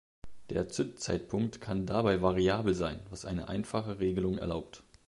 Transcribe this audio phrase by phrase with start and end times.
[0.49, 4.81] Der Zündzeitpunkt kann dabei variabel sein, was eine einfache Regelung erlaubt.